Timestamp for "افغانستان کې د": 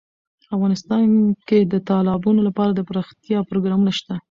0.55-1.73